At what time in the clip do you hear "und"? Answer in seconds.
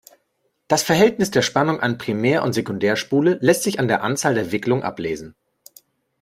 2.41-2.53